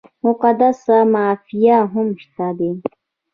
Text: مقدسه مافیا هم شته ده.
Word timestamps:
مقدسه 0.25 0.95
مافیا 1.13 1.79
هم 1.93 2.07
شته 2.21 2.47
ده. 2.57 2.69